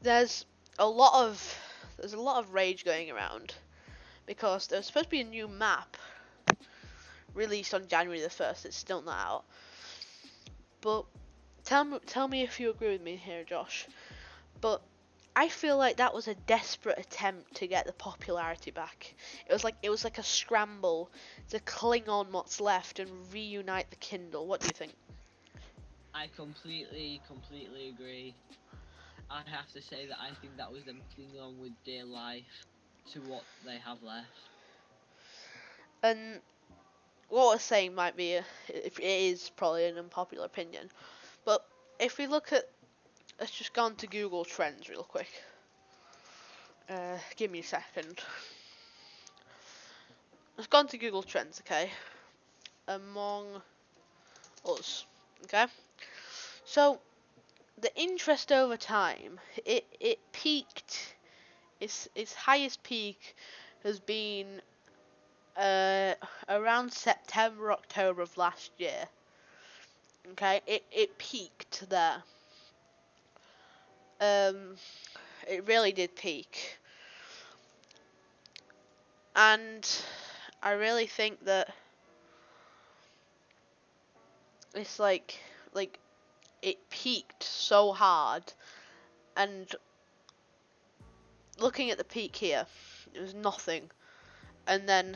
there's 0.02 0.46
a 0.80 0.88
lot 0.88 1.26
of 1.28 1.60
there's 1.98 2.14
a 2.14 2.22
lot 2.22 2.44
of 2.44 2.54
rage 2.54 2.86
going 2.86 3.12
around 3.12 3.56
because 4.28 4.68
there's 4.68 4.88
supposed 4.88 5.06
to 5.08 5.12
be 5.12 5.22
a 5.22 5.26
new 5.26 5.48
map 5.48 5.98
released 7.36 7.74
on 7.74 7.88
January 7.88 8.22
the 8.22 8.30
1st 8.30 8.66
it's 8.66 8.78
still 8.78 9.02
not 9.02 9.20
out. 9.20 9.46
But 10.82 11.06
tell 11.64 11.86
me 11.86 12.00
tell 12.06 12.28
me 12.28 12.44
if 12.44 12.60
you 12.60 12.70
agree 12.72 12.92
with 12.92 13.02
me 13.02 13.16
here 13.18 13.44
Josh. 13.44 13.90
But 14.62 14.82
I 15.40 15.50
feel 15.50 15.78
like 15.78 15.98
that 15.98 16.14
was 16.14 16.28
a 16.28 16.34
desperate 16.34 16.98
attempt 16.98 17.56
to 17.58 17.68
get 17.68 17.86
the 17.86 17.94
popularity 17.94 18.72
back 18.72 19.14
it 19.48 19.54
was 19.54 19.64
like 19.64 19.76
it 19.84 19.90
was 19.90 20.04
like 20.04 20.18
a 20.18 20.24
scramble 20.24 21.12
to 21.50 21.60
cling 21.60 22.10
on 22.10 22.32
what's 22.32 22.60
left 22.60 23.00
and 23.00 23.10
reunite 23.32 23.90
the 23.90 23.96
Kindle 23.98 24.48
what 24.48 24.62
do 24.62 24.68
you 24.68 24.74
think 24.74 24.94
I 26.18 26.28
completely, 26.36 27.22
completely 27.28 27.90
agree. 27.90 28.34
I 29.30 29.44
have 29.46 29.72
to 29.74 29.82
say 29.82 30.08
that 30.08 30.18
I 30.20 30.34
think 30.42 30.58
that 30.58 30.72
was 30.72 30.84
them 30.84 31.00
clinging 31.14 31.40
on 31.40 31.60
with 31.60 31.74
dear 31.86 32.06
life 32.06 32.66
to 33.14 33.20
what 33.22 33.44
they 33.64 33.78
have 33.86 34.02
left. 34.02 34.26
And 36.02 36.42
what 37.30 37.54
we're 37.54 37.60
saying 37.60 37.94
might 37.94 38.18
be, 38.18 38.34
a, 38.34 38.44
if 38.68 39.00
it 39.00 39.04
is 39.04 39.52
probably 39.56 39.86
an 39.86 40.00
unpopular 40.00 40.46
opinion, 40.46 40.90
but 41.46 41.64
if 42.00 42.18
we 42.18 42.26
look 42.26 42.52
at, 42.52 42.64
let's 43.40 43.52
just 43.52 43.74
go 43.74 43.84
on 43.84 43.96
to 43.96 44.08
Google 44.08 44.46
Trends 44.46 44.90
real 44.90 45.04
quick. 45.04 45.30
Uh, 46.90 47.18
give 47.36 47.52
me 47.52 47.60
a 47.60 47.64
second. 47.64 48.20
Let's 50.58 50.68
go 50.68 50.80
on 50.80 50.88
to 50.88 50.98
Google 50.98 51.24
Trends, 51.24 51.62
okay? 51.66 51.92
Among 52.88 53.62
Us, 54.66 55.06
okay? 55.44 55.66
So, 56.66 57.00
the 57.80 57.96
interest 57.96 58.52
over 58.52 58.76
time, 58.78 59.40
it 59.66 59.86
it 60.00 60.20
peaked. 60.32 61.16
Its 61.80 62.10
its 62.16 62.34
highest 62.34 62.82
peak 62.82 63.36
has 63.84 64.00
been 64.00 64.62
uh, 65.56 66.16
around 66.50 66.92
September, 66.92 67.72
October 67.72 68.24
of 68.24 68.36
last 68.36 68.72
year. 68.78 69.08
Okay, 70.32 70.62
it 70.66 70.84
it 70.92 71.18
peaked 71.20 71.88
there. 71.90 72.24
Um, 74.20 74.76
it 75.48 75.68
really 75.68 75.92
did 75.92 76.16
peak, 76.16 76.78
and 79.36 79.88
I 80.64 80.72
really 80.72 81.06
think 81.06 81.46
that 81.46 81.70
it's 84.74 85.00
like 85.00 85.40
like 85.74 86.00
it 86.62 86.90
peaked 86.90 87.44
so 87.44 87.94
hard, 87.94 88.54
and 89.36 89.68
looking 91.60 91.92
at 91.92 91.98
the 92.00 92.04
peak 92.04 92.36
here, 92.36 92.66
it 93.14 93.22
was 93.22 93.36
nothing, 93.36 93.90
and 94.68 94.90
then 94.90 95.12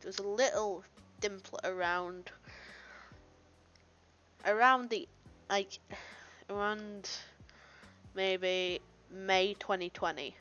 there 0.00 0.08
was 0.08 0.18
a 0.18 0.22
little 0.22 0.84
dimple 1.20 1.58
around 1.64 2.30
around 4.46 4.90
the 4.90 5.08
like 5.50 5.78
around 6.48 7.08
maybe 8.14 8.80
May 9.10 9.54
2020. 9.54 10.36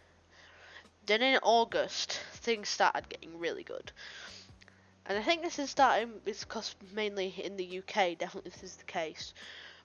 Then 1.05 1.21
in 1.21 1.39
August, 1.43 2.19
things 2.33 2.69
started 2.69 3.09
getting 3.09 3.37
really 3.37 3.63
good. 3.63 3.91
And 5.05 5.17
I 5.17 5.21
think 5.21 5.41
this 5.41 5.59
is 5.59 5.69
starting 5.69 6.13
because 6.23 6.75
mainly 6.93 7.33
in 7.43 7.57
the 7.57 7.79
UK, 7.79 8.17
definitely 8.17 8.51
this 8.51 8.63
is 8.63 8.77
the 8.77 8.85
case. 8.85 9.33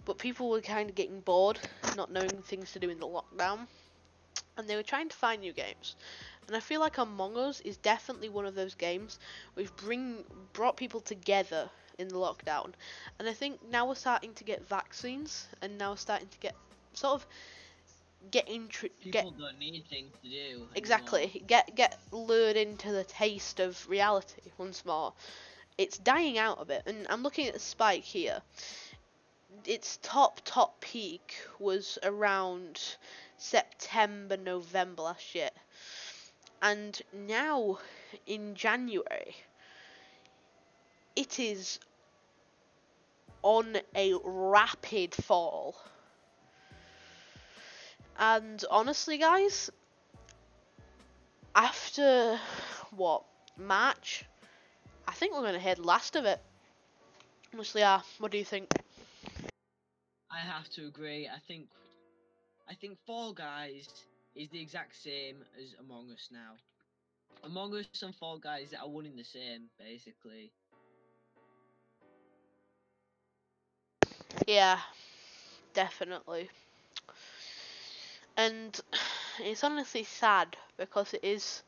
But 0.04 0.18
people 0.18 0.48
were 0.48 0.60
kind 0.60 0.88
of 0.88 0.94
getting 0.94 1.20
bored, 1.20 1.58
not 1.96 2.12
knowing 2.12 2.28
things 2.28 2.72
to 2.72 2.78
do 2.78 2.88
in 2.88 3.00
the 3.00 3.06
lockdown, 3.06 3.66
and 4.56 4.68
they 4.68 4.76
were 4.76 4.82
trying 4.82 5.08
to 5.08 5.16
find 5.16 5.40
new 5.40 5.52
games. 5.52 5.96
And 6.46 6.56
I 6.56 6.60
feel 6.60 6.80
like 6.80 6.98
Among 6.98 7.36
Us 7.36 7.60
is 7.60 7.76
definitely 7.76 8.28
one 8.28 8.46
of 8.46 8.54
those 8.54 8.74
games 8.74 9.18
which 9.54 9.74
bring 9.76 10.24
brought 10.52 10.76
people 10.76 11.00
together 11.00 11.68
in 11.98 12.08
the 12.08 12.14
lockdown. 12.14 12.72
And 13.18 13.28
I 13.28 13.32
think 13.32 13.58
now 13.70 13.88
we're 13.88 13.96
starting 13.96 14.32
to 14.34 14.44
get 14.44 14.66
vaccines, 14.68 15.48
and 15.60 15.76
now 15.76 15.90
we're 15.90 15.96
starting 15.96 16.28
to 16.28 16.38
get 16.38 16.54
sort 16.94 17.14
of 17.14 17.26
get 18.30 18.48
intro 18.48 18.88
get 19.10 19.24
don't 19.38 19.58
need 19.58 19.84
things 19.88 20.12
to 20.22 20.28
do. 20.28 20.36
anymore. 20.36 20.68
exactly 20.74 21.42
get 21.46 21.74
get 21.74 21.98
lured 22.12 22.56
into 22.56 22.92
the 22.92 23.04
taste 23.04 23.60
of 23.60 23.88
reality 23.88 24.42
once 24.58 24.84
more. 24.84 25.12
It's 25.76 25.96
dying 25.96 26.38
out 26.38 26.60
a 26.60 26.64
bit, 26.64 26.82
and 26.86 27.06
I'm 27.08 27.22
looking 27.22 27.46
at 27.46 27.54
the 27.54 27.60
spike 27.60 28.02
here. 28.02 28.42
Its 29.64 29.98
top 30.02 30.40
top 30.44 30.80
peak 30.80 31.36
was 31.60 31.98
around 32.02 32.80
September 33.36 34.36
November 34.36 35.02
last 35.02 35.34
year, 35.34 35.50
and 36.60 37.00
now 37.12 37.78
in 38.26 38.54
January 38.54 39.36
it 41.14 41.40
is 41.40 41.80
on 43.42 43.76
a 43.94 44.14
rapid 44.24 45.14
fall. 45.14 45.74
And 48.18 48.64
honestly, 48.70 49.18
guys, 49.18 49.70
after 51.54 52.38
what 52.90 53.24
March, 53.56 54.24
I 55.06 55.12
think 55.12 55.34
we're 55.34 55.42
gonna 55.42 55.58
head 55.58 55.78
last 55.78 56.16
of 56.16 56.24
it. 56.24 56.40
Honestly, 57.52 57.80
yeah. 57.82 58.02
What 58.18 58.30
do 58.32 58.38
you 58.38 58.44
think? 58.44 58.70
I 60.30 60.38
have 60.40 60.68
to 60.70 60.86
agree. 60.86 61.28
I 61.28 61.38
think, 61.40 61.68
I 62.68 62.74
think 62.74 62.98
Fall 63.06 63.32
Guys 63.32 63.88
is 64.34 64.48
the 64.50 64.60
exact 64.60 64.96
same 64.96 65.44
as 65.58 65.74
Among 65.80 66.10
Us 66.12 66.28
now. 66.30 66.58
Among 67.44 67.74
Us 67.74 67.90
and 68.02 68.04
Fall 68.04 68.26
Guys 68.26 68.62
are 68.62 68.76
one 68.88 68.94
in 68.94 69.04
the 69.04 69.12
same, 69.12 69.58
basically. 69.78 70.42
Yeah, 74.46 74.78
definitely. 75.74 76.50
And 78.38 78.80
it's 79.40 79.64
honestly 79.64 80.04
sad 80.04 80.56
because 80.78 81.14
it 81.14 81.24
is 81.24 81.62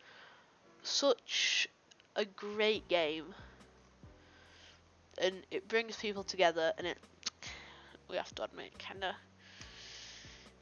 such 0.82 1.68
a 2.16 2.24
great 2.24 2.88
game. 2.88 3.34
And 5.18 5.46
it 5.50 5.68
brings 5.68 5.96
people 5.96 6.24
together 6.24 6.72
and 6.78 6.86
it 6.86 6.98
we 8.08 8.16
have 8.16 8.34
to 8.36 8.44
admit 8.44 8.78
kinda 8.78 9.16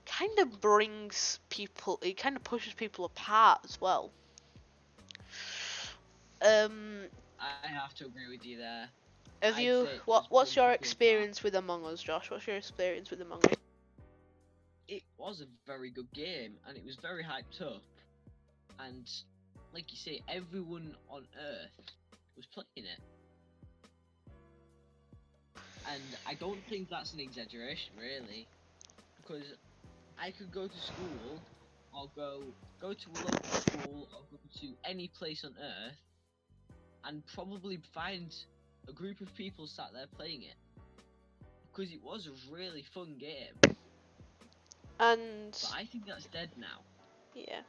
kinda 0.06 0.46
brings 0.46 1.40
people 1.50 1.98
it 2.02 2.16
kinda 2.16 2.40
pushes 2.40 2.74
people 2.74 3.04
apart 3.06 3.60
as 3.64 3.80
well. 3.80 4.12
Um 6.42 7.08
I 7.40 7.68
have 7.68 7.94
to 7.96 8.06
agree 8.06 8.28
with 8.28 8.44
you 8.44 8.58
there. 8.58 8.90
have 9.42 9.58
I'd 9.58 9.64
you 9.64 9.88
what 10.06 10.26
what's 10.30 10.56
your 10.56 10.72
experience 10.72 11.42
with 11.42 11.54
Among 11.54 11.84
Us, 11.86 12.02
Josh? 12.02 12.30
What's 12.30 12.46
your 12.46 12.56
experience 12.56 13.10
with 13.10 13.20
Among 13.20 13.40
Us? 13.46 13.54
It 14.88 15.02
was 15.18 15.42
a 15.42 15.46
very 15.66 15.90
good 15.90 16.10
game, 16.14 16.54
and 16.66 16.76
it 16.76 16.84
was 16.84 16.96
very 16.96 17.22
hyped 17.22 17.60
up. 17.60 17.82
And, 18.80 19.06
like 19.74 19.90
you 19.90 19.98
say, 19.98 20.22
everyone 20.28 20.94
on 21.10 21.26
Earth 21.38 21.92
was 22.36 22.46
playing 22.46 22.88
it. 22.88 23.00
And 25.84 26.16
I 26.26 26.34
don't 26.34 26.66
think 26.70 26.88
that's 26.88 27.12
an 27.12 27.20
exaggeration, 27.20 27.92
really, 28.00 28.48
because 29.18 29.44
I 30.18 30.30
could 30.30 30.50
go 30.50 30.66
to 30.66 30.78
school, 30.78 31.42
or 31.92 32.08
go 32.16 32.42
go 32.80 32.94
to 32.94 33.08
a 33.10 33.18
local 33.24 33.44
school, 33.44 34.08
or 34.14 34.20
go 34.30 34.38
to 34.60 34.68
any 34.88 35.08
place 35.18 35.44
on 35.44 35.54
Earth, 35.60 35.98
and 37.04 37.22
probably 37.34 37.78
find 37.92 38.34
a 38.88 38.92
group 38.92 39.20
of 39.20 39.34
people 39.34 39.66
sat 39.66 39.92
there 39.92 40.06
playing 40.16 40.44
it, 40.44 40.56
because 41.70 41.92
it 41.92 42.02
was 42.02 42.26
a 42.26 42.52
really 42.52 42.84
fun 42.94 43.16
game. 43.18 43.76
And 45.00 45.52
But 45.52 45.72
I 45.74 45.84
think 45.84 46.06
that's 46.06 46.26
dead 46.26 46.50
now. 46.56 46.80
Yeah. 47.34 47.60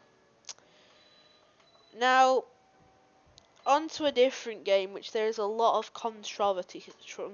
Now, 1.95 2.45
on 3.65 3.87
to 3.89 4.05
a 4.05 4.11
different 4.11 4.63
game, 4.63 4.93
which 4.93 5.11
there 5.11 5.27
is 5.27 5.37
a 5.37 5.45
lot 5.45 5.77
of 5.77 5.93
controversy 5.93 6.83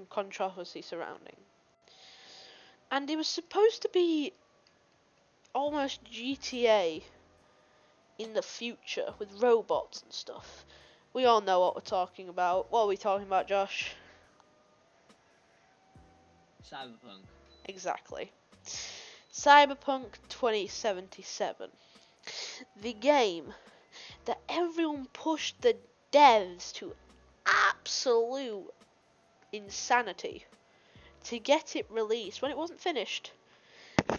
controversy 0.10 0.82
surrounding. 0.82 1.38
And 2.92 3.10
it 3.10 3.16
was 3.16 3.28
supposed 3.28 3.82
to 3.84 3.90
be 3.90 4.34
almost 5.54 6.04
GTA 6.04 7.04
in 8.18 8.34
the 8.34 8.42
future 8.42 9.14
with 9.20 9.42
robots 9.42 10.02
and 10.02 10.12
stuff. 10.14 10.66
We 11.14 11.26
all 11.26 11.42
know 11.42 11.60
what 11.62 11.76
we're 11.76 11.82
talking 11.82 12.28
about. 12.30 12.72
What 12.72 12.82
are 12.82 12.88
we 12.88 12.98
talking 12.98 13.28
about, 13.28 13.48
Josh? 13.48 13.94
Cyberpunk. 16.64 17.24
Exactly. 17.66 18.32
Cyberpunk 19.36 20.14
2077. 20.30 21.70
The 22.82 22.94
game 22.94 23.54
that 24.24 24.40
everyone 24.48 25.08
pushed 25.08 25.62
the 25.62 25.76
devs 26.12 26.72
to 26.76 26.96
absolute 27.46 28.74
insanity 29.52 30.46
to 31.26 31.38
get 31.38 31.76
it 31.76 31.86
released 31.90 32.42
when 32.42 32.50
it 32.50 32.58
wasn't 32.58 32.80
finished. 32.80 33.34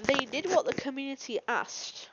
They 0.05 0.27
did 0.27 0.47
what 0.47 0.67
the 0.67 0.75
community 0.75 1.41
asked. 1.49 2.11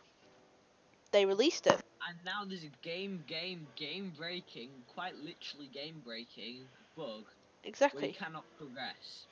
They 1.11 1.25
released 1.25 1.67
it. 1.67 1.81
And 2.07 2.17
now 2.25 2.45
there's 2.45 2.63
a 2.63 2.71
game, 2.81 3.23
game, 3.27 3.67
game 3.75 4.13
breaking, 4.17 4.69
quite 4.87 5.15
literally 5.17 5.67
game 5.73 6.01
breaking 6.05 6.61
bug 6.95 7.25
Exactly. 7.65 8.13
cannot 8.13 8.45
progress. 8.57 9.25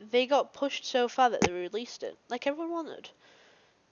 They 0.00 0.26
got 0.26 0.52
pushed 0.52 0.84
so 0.84 1.08
far 1.08 1.30
that 1.30 1.42
they 1.42 1.50
released 1.50 2.02
it, 2.02 2.16
like 2.28 2.46
everyone 2.46 2.70
wanted. 2.70 3.10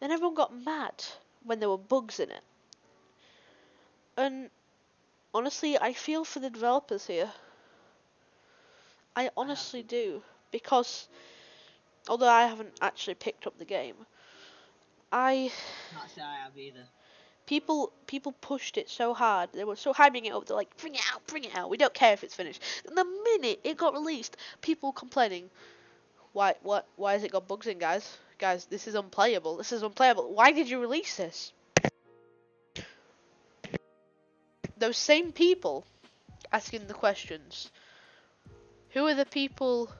Then 0.00 0.10
everyone 0.12 0.34
got 0.34 0.54
mad 0.54 1.04
when 1.44 1.60
there 1.60 1.68
were 1.70 1.78
bugs 1.78 2.20
in 2.20 2.30
it. 2.30 2.42
And 4.16 4.50
honestly, 5.34 5.78
I 5.78 5.92
feel 5.92 6.24
for 6.24 6.40
the 6.40 6.50
developers 6.50 7.06
here. 7.06 7.32
I 9.16 9.30
honestly 9.36 9.82
do. 9.82 10.22
Because, 10.52 11.08
although 12.08 12.28
I 12.28 12.46
haven't 12.46 12.78
actually 12.80 13.14
picked 13.14 13.46
up 13.46 13.58
the 13.58 13.64
game, 13.64 13.96
I 15.12 15.50
say 16.14 16.22
I 16.22 16.36
have 16.44 16.56
either. 16.56 16.86
people 17.46 17.92
people 18.06 18.32
pushed 18.32 18.76
it 18.76 18.88
so 18.88 19.14
hard. 19.14 19.50
They 19.52 19.64
were 19.64 19.76
so 19.76 19.92
hyping 19.92 20.24
it 20.26 20.32
up. 20.32 20.46
They're 20.46 20.56
like, 20.56 20.76
bring 20.78 20.94
it 20.94 21.02
out, 21.12 21.26
bring 21.26 21.44
it 21.44 21.56
out. 21.56 21.70
We 21.70 21.76
don't 21.76 21.94
care 21.94 22.12
if 22.12 22.24
it's 22.24 22.34
finished. 22.34 22.62
And 22.86 22.96
the 22.96 23.04
minute 23.04 23.60
it 23.64 23.76
got 23.76 23.94
released, 23.94 24.36
people 24.60 24.92
complaining, 24.92 25.50
why 26.36 26.54
what 26.62 26.86
why 26.96 27.14
has 27.14 27.24
it 27.24 27.32
got 27.32 27.48
bugs 27.48 27.66
in, 27.66 27.78
guys? 27.78 28.18
Guys, 28.38 28.66
this 28.66 28.86
is 28.86 28.94
unplayable. 28.94 29.56
This 29.56 29.72
is 29.72 29.82
unplayable. 29.82 30.34
Why 30.34 30.52
did 30.52 30.68
you 30.68 30.78
release 30.78 31.16
this? 31.16 31.52
Those 34.76 34.98
same 34.98 35.32
people 35.32 35.86
asking 36.52 36.88
the 36.88 36.92
questions. 36.92 37.70
Who 38.90 39.06
are 39.06 39.14
the 39.14 39.24
people? 39.24 39.90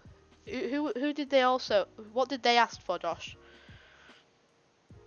Who 0.44 0.68
who, 0.68 0.92
who 1.01 1.14
did 1.14 1.31
they 1.31 1.40
also? 1.40 1.87
What 2.12 2.29
did 2.29 2.42
they 2.42 2.59
ask 2.59 2.83
for, 2.83 2.99
Josh? 2.99 3.35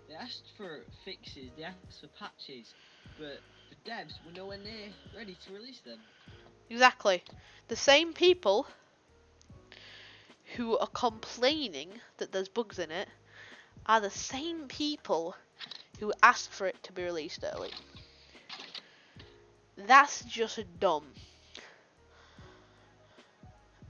They 0.07 0.15
asked 0.15 0.49
for 0.57 0.79
fixes, 1.05 1.51
they 1.55 1.63
asked 1.63 2.01
for 2.01 2.09
patches, 2.17 2.73
but 3.19 3.37
the 3.69 3.77
devs 3.87 4.15
were 4.25 4.33
nowhere 4.35 4.57
near 4.57 4.89
ready 5.15 5.37
to 5.45 5.53
release 5.53 5.81
them. 5.81 5.99
Exactly. 6.71 7.23
The 7.67 7.75
same 7.75 8.13
people 8.13 8.65
who 10.59 10.77
are 10.77 10.87
complaining 10.87 11.89
that 12.17 12.33
there's 12.33 12.49
bugs 12.49 12.79
in 12.79 12.91
it 12.91 13.07
are 13.85 14.01
the 14.01 14.09
same 14.09 14.67
people 14.67 15.33
who 16.01 16.11
asked 16.21 16.51
for 16.51 16.67
it 16.67 16.75
to 16.83 16.91
be 16.91 17.01
released 17.01 17.45
early. 17.55 17.71
That's 19.77 20.21
just 20.25 20.59
dumb. 20.81 21.05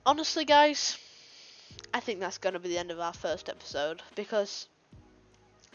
Honestly, 0.05 0.45
guys, 0.45 0.99
I 1.91 2.01
think 2.01 2.19
that's 2.19 2.37
going 2.37 2.53
to 2.53 2.59
be 2.59 2.69
the 2.69 2.77
end 2.77 2.91
of 2.91 2.99
our 2.99 3.13
first 3.13 3.49
episode 3.49 4.03
because 4.13 4.67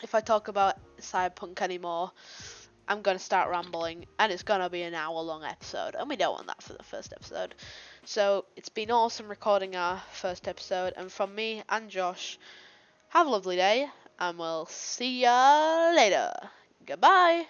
if 0.00 0.14
I 0.14 0.20
talk 0.20 0.46
about 0.46 0.76
Cyberpunk 1.00 1.60
anymore, 1.60 2.12
I'm 2.88 3.02
going 3.02 3.16
to 3.18 3.22
start 3.22 3.50
rambling 3.50 4.06
and 4.18 4.32
it's 4.32 4.42
going 4.42 4.60
to 4.60 4.70
be 4.70 4.82
an 4.82 4.94
hour 4.94 5.20
long 5.22 5.44
episode, 5.44 5.94
and 5.94 6.08
we 6.08 6.16
don't 6.16 6.34
want 6.34 6.46
that 6.48 6.62
for 6.62 6.72
the 6.74 6.82
first 6.82 7.12
episode. 7.12 7.54
So, 8.04 8.44
it's 8.56 8.68
been 8.68 8.90
awesome 8.90 9.28
recording 9.28 9.76
our 9.76 10.02
first 10.12 10.48
episode, 10.48 10.92
and 10.96 11.10
from 11.10 11.34
me 11.34 11.62
and 11.68 11.90
Josh, 11.90 12.38
have 13.08 13.26
a 13.26 13.30
lovely 13.30 13.56
day, 13.56 13.88
and 14.18 14.38
we'll 14.38 14.66
see 14.66 15.22
ya 15.22 15.92
later. 15.94 16.32
Goodbye. 16.86 17.46